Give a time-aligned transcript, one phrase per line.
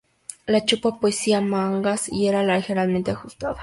[0.47, 3.57] La chupa poseía mangas y era ligeramente ajustada.